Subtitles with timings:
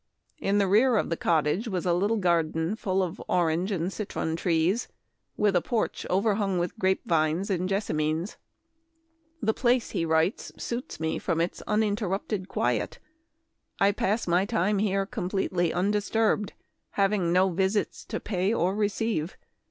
[0.39, 4.35] In the rear of the cottage was a little garden full of orange and citron
[4.35, 4.87] trees,
[5.37, 8.35] with a porch overhung with grape vines and jessamines."
[9.43, 12.97] The place," he writes," suits me from its uninterrupted quiet.
[13.79, 16.53] I pass my time here completely undisturbed,
[16.93, 19.37] having no visits to pay or receive.